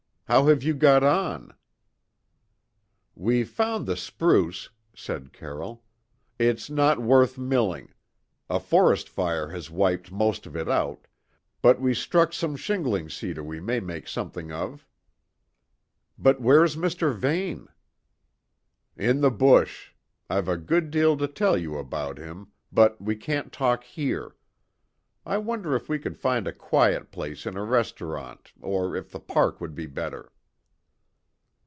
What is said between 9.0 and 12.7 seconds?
fire has wiped most of it out but we struck some